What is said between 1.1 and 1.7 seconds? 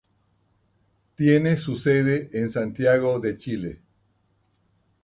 Tiene